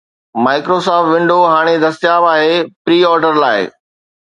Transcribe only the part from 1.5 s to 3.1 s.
ھاڻي دستياب آھي پري